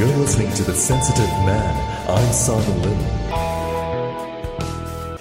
[0.00, 2.08] You're listening to The Sensitive Man.
[2.08, 2.96] I'm Simon Lim.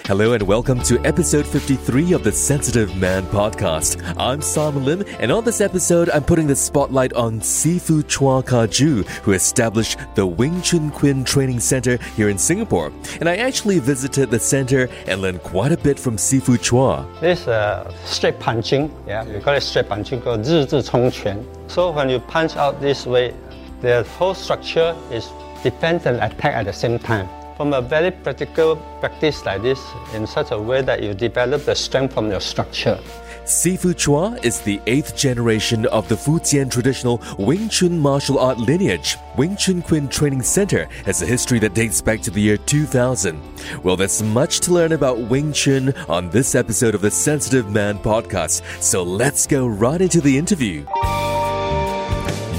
[0.06, 4.02] Hello and welcome to episode 53 of the Sensitive Man podcast.
[4.18, 8.68] I'm Simon Lim, and on this episode, I'm putting the spotlight on Sifu Chua Kah
[8.68, 12.94] Joo, who established the Wing Chun Kuen Training Center here in Singapore.
[13.20, 17.06] And I actually visited the center and learned quite a bit from Sifu Chua.
[17.20, 21.38] This uh, straight punching, yeah, we call it straight punching called 日字冲拳.
[21.68, 23.34] So when you punch out this way,
[23.82, 25.30] the whole structure is
[25.64, 27.28] defense and attack at the same time
[27.60, 29.82] from a very practical practice like this
[30.14, 32.98] in such a way that you develop the strength from your structure.
[33.44, 39.18] Sifu Chua is the eighth generation of the Fujian traditional Wing Chun martial art lineage.
[39.36, 43.42] Wing Chun Kuen Training Center has a history that dates back to the year 2000.
[43.84, 47.98] Well, there's much to learn about Wing Chun on this episode of the Sensitive Man
[47.98, 50.86] podcast, so let's go right into the interview.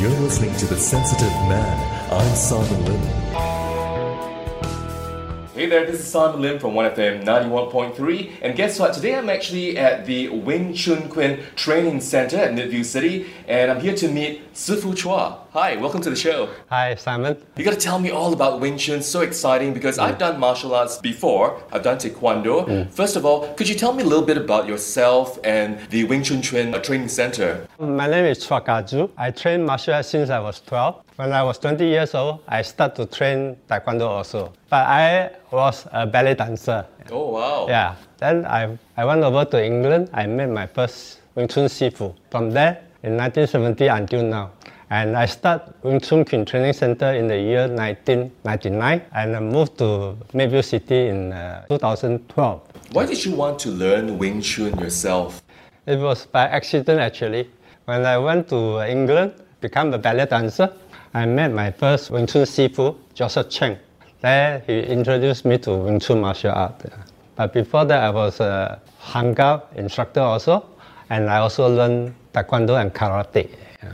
[0.01, 2.11] You're listening to The Sensitive Man.
[2.11, 3.20] I'm Simon Lim.
[5.61, 8.39] Hey there, this is Simon Lim from 1FM 91.3.
[8.41, 8.95] And guess what?
[8.95, 13.79] Today I'm actually at the Wing Chun Kuen Training Center at Midview City, and I'm
[13.79, 15.41] here to meet Sifu Chua.
[15.53, 16.49] Hi, welcome to the show.
[16.71, 17.37] Hi, Simon.
[17.59, 20.21] You gotta tell me all about Wing Chun, so exciting because I've mm.
[20.21, 21.63] done martial arts before.
[21.71, 22.67] I've done Taekwondo.
[22.67, 22.91] Mm.
[22.91, 26.23] First of all, could you tell me a little bit about yourself and the Wing
[26.23, 27.69] Chun Kuen uh, Training Center?
[27.79, 29.11] My name is Chua Kah Joo.
[29.19, 31.03] I trained martial arts since I was 12.
[31.17, 34.55] When I was 20 years old, I started to train Taekwondo also.
[34.71, 36.87] But I was a ballet dancer.
[37.11, 37.67] Oh, wow.
[37.69, 37.97] Yeah.
[38.19, 40.11] Then I, I went over to England.
[40.13, 42.15] I met my first Wing Chun Sifu.
[42.31, 44.51] From there, in 1970 until now.
[44.91, 49.79] And I started Wing Chun Kuen Training Center in the year 1999 and I moved
[49.79, 52.61] to Midview City in uh, 2012.
[52.93, 55.43] Why did you want to learn Wing Chun yourself?
[55.87, 57.51] It was by accident actually.
[57.87, 60.73] When I went to England, become a ballet dancer,
[61.15, 63.79] I met my first Wing Chun Sifu, Joseph Cheng.
[64.23, 66.75] There he introduced me to Wing Chun martial art.
[67.37, 70.67] But before that, I was a Hangul instructor also,
[71.09, 73.49] and I also learned Taekwondo and Karate.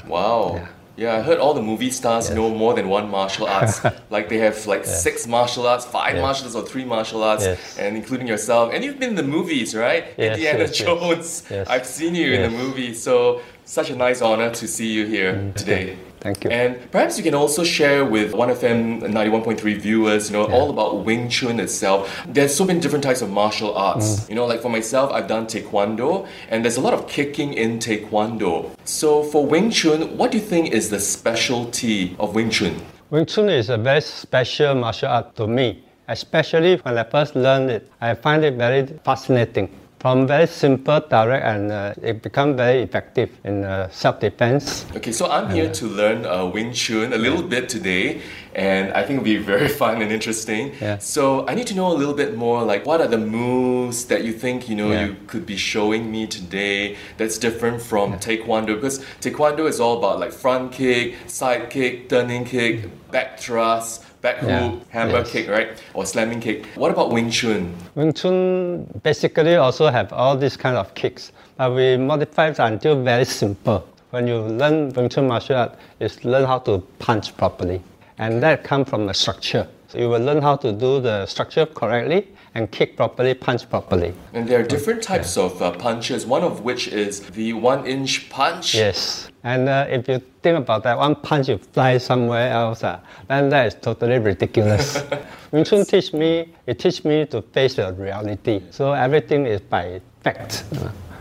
[0.09, 0.67] Wow.
[0.97, 1.17] Yeah.
[1.17, 3.83] I heard all the movie stars know more than one martial arts.
[4.11, 6.23] like they have like six martial arts, five Yes.
[6.23, 7.79] martial arts, or three martial arts, Yes.
[7.79, 8.73] and including yourself.
[8.73, 10.07] And you've been in the movies, right?
[10.17, 10.79] Yes, Indiana yes, yes.
[10.79, 11.43] Jones.
[11.51, 11.69] Yes.
[11.69, 15.53] I've seen you in the movie, so such a nice honor to see you here
[15.57, 15.99] today.
[16.21, 16.51] Thank you.
[16.51, 21.29] And perhaps you can also share with 1FM 91.3 viewers, you know, all about Wing
[21.29, 22.25] Chun itself.
[22.27, 24.21] There's so many different types of martial arts.
[24.21, 24.29] Mm.
[24.31, 27.79] You know, like for myself, I've done Taekwondo, and there's a lot of kicking in
[27.79, 28.71] Taekwondo.
[28.85, 32.81] So for Wing Chun, what do you think is the specialty of Wing Chun?
[33.11, 37.71] Wing Chun is a very special martial art to me, especially when I first learned
[37.71, 37.91] it.
[38.01, 39.71] I find it very fascinating.
[39.99, 44.85] From very simple, direct, and uh, it become very effective in uh, self-defense.
[44.95, 48.21] Okay, so I'm here to learn uh, Wing Chun a little bit today,
[48.55, 50.75] and I think it'll be very fun and interesting.
[50.83, 50.99] Yeah.
[50.99, 54.23] So I need to know a little bit more, like what are the moves that
[54.23, 58.75] you think you know you could be showing me today that's different from Taekwondo?
[58.75, 64.05] Because Taekwondo is all about like front kick, side kick, turning kick, back thrust.
[64.27, 64.73] Back Yeah.
[64.91, 65.31] hammer Yes.
[65.31, 65.69] kick, right?
[65.95, 66.67] Or slamming kick.
[66.75, 67.73] What about Wing Chun?
[67.95, 72.97] Wing Chun basically also have all these kind of kicks, but we modify it until
[73.05, 73.85] very simple.
[74.11, 77.81] When you learn Wing Chun martial art, is learn how to punch properly,
[78.19, 79.69] and that comes from the structure.
[79.89, 84.15] So you will learn how to do the structure correctly and kick properly, punch properly.
[84.33, 88.29] And there are different types of uh, punches, one of which is the one inch
[88.31, 88.75] punch.
[88.75, 93.01] Yes, and uh, if you think about that, one punch you fly somewhere else, uh,
[93.29, 95.03] then that is totally ridiculous.
[95.53, 98.63] Wing Chun teach me, it teach me to face the reality.
[98.71, 100.65] So everything is by fact.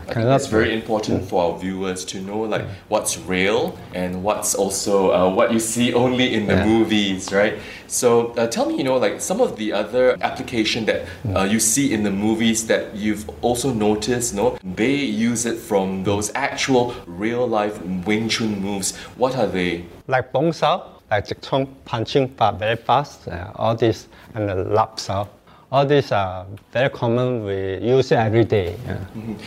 [0.08, 4.54] I think that's very important for our viewers to know like what's real and what's
[4.54, 6.64] also uh, what you see only in the Yeah.
[6.66, 7.54] movies, right?
[7.88, 11.02] So uh, tell me, you know, like some of the other application that
[11.34, 16.04] uh, you see in the movies that you've also noticed, no, they use it from
[16.04, 18.96] those actual real life Wing Chun moves.
[19.16, 19.84] What are they?
[20.08, 24.98] like bong sao, like 直冲 punching but very fast, uh, all this, and the lap
[24.98, 25.26] sao.
[25.72, 28.76] All these are very common, we use it every day.
[28.86, 28.98] yeah.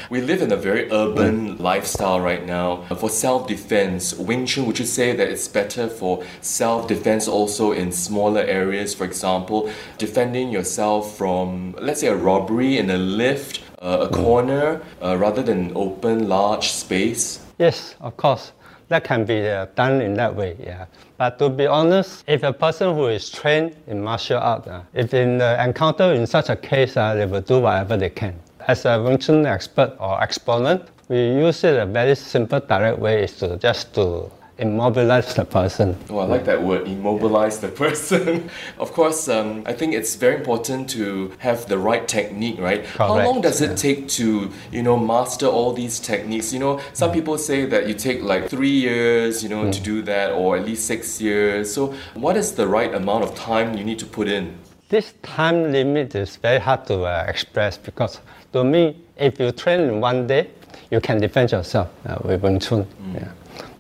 [0.10, 2.84] We live in a very urban lifestyle right now.
[2.98, 7.72] For self defense, Wing Chun, would you say that it's better for self defense also
[7.72, 8.94] in smaller areas?
[8.94, 14.82] For example, defending yourself from, let's say, a robbery in a lift, uh, a corner,
[15.02, 17.40] uh, rather than open, large space?
[17.58, 18.52] Yes, of course.
[18.90, 20.86] That can be uh, done in that way, yeah.
[21.18, 25.14] But to be honest, if a person who is trained in martial art, uh, if
[25.14, 28.34] in uh, encounter in such a case, uh, they will do whatever they can.
[28.68, 33.24] As a Wing Chun expert or exponent, we use it a very simple, direct way
[33.24, 35.98] is to just to immobilize the person.
[36.10, 38.50] Oh, I like that word, immobilize the person.
[38.78, 42.84] of course, um, I think it's very important to have the right technique, right?
[42.84, 42.98] Correct.
[42.98, 46.54] How long does it take to, you know, master all these techniques?
[46.54, 50.02] You know, some people say that you take like three years, you know, to do
[50.04, 51.74] that, or at least six years.
[51.74, 54.58] So, what is the right amount of time you need to put in?
[54.90, 58.20] This time limit is very hard to uh, express because
[58.54, 60.50] to me, if you train in one day,
[60.92, 62.86] you can defend yourself uh, with Wing Chun.
[63.14, 63.30] Yeah.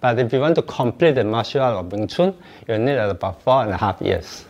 [0.02, 2.34] But if you want to complete the martial art of Wing Chun,
[2.68, 4.46] you need about four and a half years.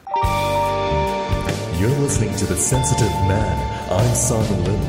[1.80, 3.91] You're listening to The Sensitive Man.
[3.91, 4.80] I'm Simon Lim.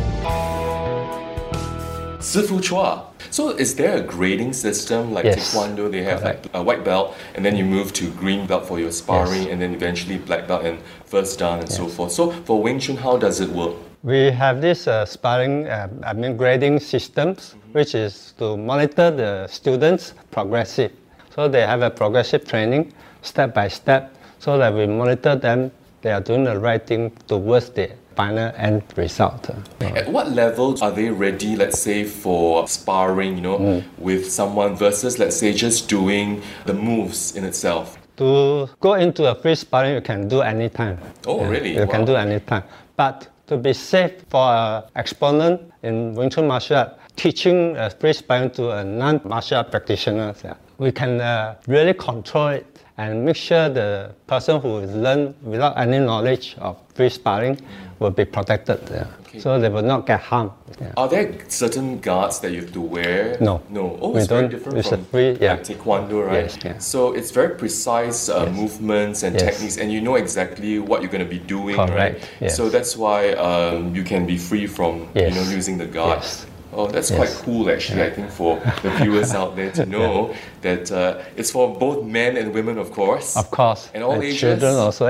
[2.21, 3.05] Sifu Chua.
[3.31, 5.55] So, is there a grading system like Yes.
[5.55, 5.89] Taekwondo?
[5.91, 8.91] They have like a white belt, and then you move to green belt for your
[8.91, 9.53] sparring, Yes.
[9.53, 12.11] and then eventually black belt and first dan and so forth.
[12.13, 13.77] So, for Wing Chun, how does it work?
[14.03, 19.47] We have this uh, sparring, uh, I mean grading systems, which is to monitor the
[19.47, 20.93] students progressive.
[21.35, 25.71] So they have a progressive training, step by step, so that we monitor them.
[26.01, 29.51] They are doing the right thing towards the final end result.
[29.83, 33.85] At what level are they ready, let's say, for sparring, you know, Mm.
[33.99, 37.99] with someone versus, let's say, just doing the moves in itself?
[38.17, 40.97] To go into a free sparring, you can do anytime.
[41.27, 41.77] Oh, really?
[41.77, 42.07] You can Wow.
[42.07, 42.63] do anytime.
[42.97, 48.13] But to be safe for an exponent in Wing Chun martial art, teaching uh, free
[48.13, 53.35] sparring to a non-martial art practitioner, yeah, we can uh, really control it and make
[53.35, 57.59] sure the person who is learn without any knowledge of free sparring
[58.01, 58.81] will be protected.
[58.91, 59.07] yeah.
[59.39, 60.51] So they will not get harmed.
[60.81, 60.93] yeah.
[60.97, 63.37] Are there certain guards that you have to wear?
[63.41, 63.63] No.
[63.69, 63.97] No.
[64.01, 65.53] Oh, We it's very different it's from free- yeah.
[65.53, 66.45] like Taekwondo, right?
[66.51, 66.79] Yes, yeah.
[66.79, 69.45] So it's very precise uh, movements and Yes.
[69.45, 72.19] techniques, and you know exactly what you're going to be doing, right?
[72.41, 72.57] Yes.
[72.57, 75.35] So that's why um, you can be free from Yes.
[75.35, 76.21] you know using the guard.
[76.23, 76.47] Yes.
[76.73, 78.03] Oh, that's quite cool, actually.
[78.03, 82.37] I think for the viewers out there to know that uh, it's for both men
[82.37, 83.37] and women, of course.
[83.37, 83.91] Of course.
[83.93, 84.39] And all ages?
[84.41, 85.07] children also,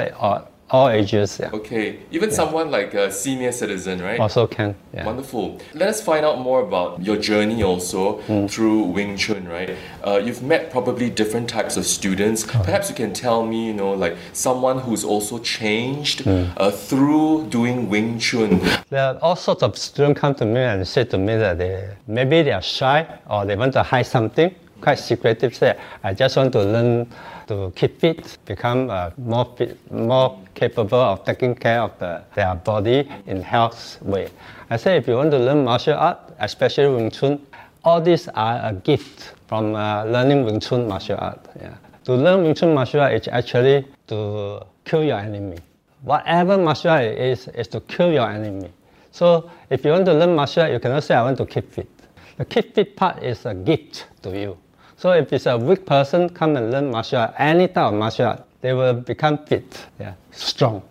[0.71, 1.51] all ages, yeah.
[1.53, 4.21] Okay, even someone like a senior citizen, right?
[4.21, 4.75] also can.
[4.93, 5.07] Yeah.
[5.07, 5.59] Wonderful.
[5.75, 9.77] Let us find out more about your journey also through Wing Chun, right?
[10.07, 12.45] Uh, you've met probably different types of students.
[12.45, 17.89] Perhaps you can tell me, you know, like someone who's also changed uh, through doing
[17.89, 18.61] Wing Chun.
[18.91, 21.89] There are all sorts of students come to me and say to me that they
[22.07, 25.55] maybe they are shy or they want to hide something, quite secretive.
[25.55, 27.07] Say, I just want to learn
[27.49, 32.55] to keep fit, become uh, more fit, more capable of taking care of the, their
[32.55, 34.29] body in health way.
[34.71, 37.45] I say, if you want to learn martial art, especially Wing Chun,
[37.85, 41.45] all these are a gift from uh, learning Wing Chun martial art.
[41.61, 41.75] Yeah.
[42.05, 45.59] To learn Wing Chun martial art is actually to kill your enemy.
[46.03, 48.71] Whatever martial art is, is to kill your enemy.
[49.13, 51.71] So if you want to learn martial art, you cannot say, I want to keep
[51.73, 51.89] fit.
[52.37, 54.57] The keep fit part is a gift to you.
[55.01, 58.27] So if it's a weak person, come and learn martial art, any type of martial
[58.27, 60.83] art, they will become fit, yeah, strong.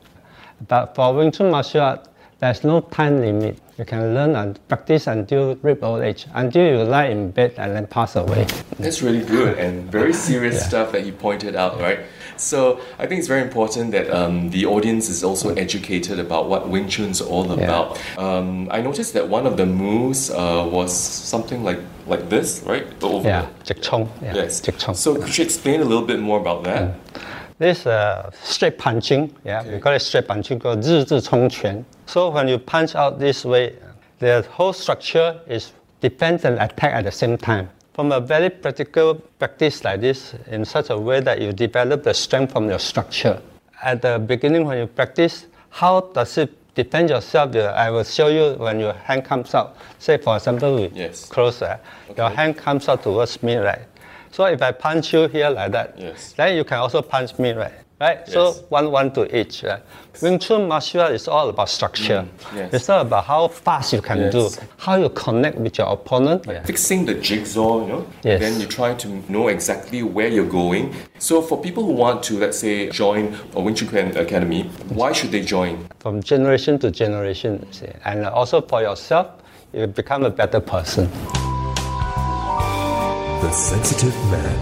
[0.67, 2.07] But for Wing Chun martial art,
[2.39, 3.59] there's no time limit.
[3.77, 7.75] You can learn and practice until reach old age, until you lie in bed and
[7.75, 8.45] then pass away.
[8.77, 11.99] That's really good and very serious stuff that you pointed out, right?
[12.35, 16.69] So I think it's very important that um, the audience is also educated about what
[16.69, 17.99] Wing Chun's all about.
[18.17, 22.87] Um, I noticed that one of the moves uh, was something like like this, right?
[23.03, 24.09] Over Yeah, Jik Chong.
[24.21, 24.61] Yeah, Yes.
[24.61, 24.95] Jik Chong.
[24.95, 26.95] So could you explain a little bit more about that?
[27.58, 31.84] This uh, straight punching, yeah, we call it straight punching called 日字冲拳.
[32.06, 33.74] So when you punch out this way,
[34.20, 37.68] the whole structure is defense and attack at the same time.
[37.94, 42.12] From a very practical practice like this, in such a way that you develop the
[42.12, 43.40] strength from your structure.
[43.82, 47.54] At the beginning, when you practice, how does it defend yourself?
[47.54, 49.76] Uh, I will show you when your hand comes out.
[50.00, 51.26] Say, for example, we Yes.
[51.26, 51.76] close, uh,
[52.16, 53.82] your hand comes out towards me, right?
[54.31, 56.33] So if I punch you here like that, Yes.
[56.37, 57.73] then you can also punch me, right?
[57.99, 58.19] Right?
[58.25, 58.33] Yes.
[58.33, 59.61] So one one to each.
[59.63, 59.81] Right?
[60.21, 62.23] Wing Chun martial art is all about structure.
[62.25, 62.73] Mm, yes.
[62.73, 64.31] It's not about how fast you can Yes.
[64.33, 66.45] do, how you connect with your opponent.
[66.47, 66.63] Yeah.
[66.63, 68.39] Fixing the jigsaw, you know, Yes.
[68.39, 70.93] then you try to know exactly where you're going.
[71.17, 75.31] So for people who want to, let's say, join a Wing Chun Academy, why should
[75.31, 75.85] they join?
[75.99, 77.87] From generation to generation, see.
[78.05, 79.27] and also for yourself,
[79.73, 81.09] you become a better person.
[83.41, 84.59] The Sensitive Man.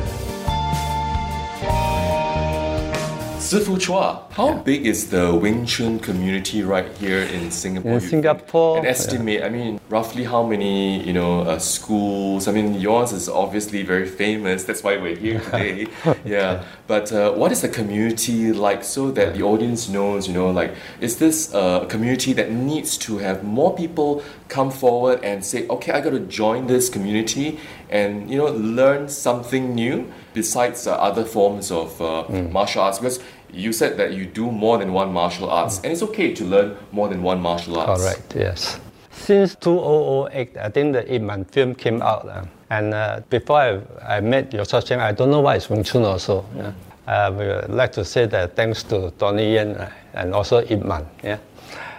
[3.39, 7.93] Sifu Chua, how big is the Wing Chun community right here in Singapore?
[7.93, 8.09] In you think?
[8.11, 9.41] Singapore, an estimate.
[9.41, 12.47] I mean, roughly how many you know uh, schools?
[12.47, 14.63] I mean, yours is obviously very famous.
[14.65, 15.87] That's why we're here today.
[16.25, 20.27] yeah, but uh, what is the community like so that the audience knows?
[20.27, 25.23] You know, like is this a community that needs to have more people come forward
[25.23, 30.11] and say, okay, I got to join this community and you know learn something new
[30.33, 32.51] besides uh, other forms of uh, Mm.
[32.51, 32.99] martial arts?
[32.99, 33.19] Because
[33.53, 36.75] you said that you do more than one martial arts, and it's okay to learn
[36.91, 38.01] more than one martial arts.
[38.03, 38.79] Correct, yes.
[39.17, 42.27] Since 2008, I think the Ip Man film came out.
[42.27, 45.83] uh, and uh, before I, I met Joseph Cheng, I don't know why it's Wing
[45.83, 46.45] Chun also.
[46.55, 46.71] Yeah.
[47.07, 51.05] I would like to say that thanks to Donnie Yen uh, and also Ip Man.
[51.23, 51.37] Yeah.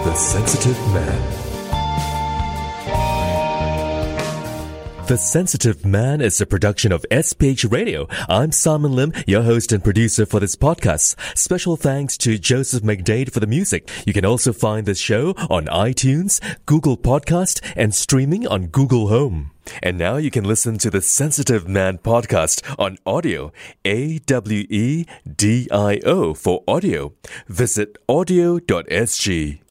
[0.08, 1.22] The Sensitive Man.
[5.06, 8.08] The Sensitive Man is a production of SPH Radio.
[8.26, 11.14] I'm Simon Lim, your host and producer for this podcast.
[11.36, 13.90] Special thanks to Joseph McDade for the music.
[14.06, 19.50] You can also find this show on iTunes, Google Podcast, and streaming on Google Home.
[19.82, 23.52] And now you can listen to the Sensitive Man podcast on AWEDIO.
[23.84, 27.12] A W E D I O for AWEDIO.
[27.46, 29.58] Visit awedio.sg.